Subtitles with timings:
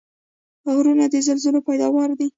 [0.73, 2.27] غرونه د زلزلو پیداوار دي.